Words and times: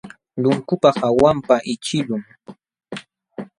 Lunkupa 0.41 0.89
hawanpaq 0.99 1.61
ićhiqlun. 1.73 2.23